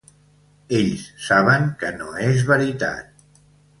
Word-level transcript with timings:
Ells 0.77 1.03
saben 1.27 1.69
que 1.83 1.93
no 1.99 2.09
és 2.31 2.43
veritat. 2.53 3.41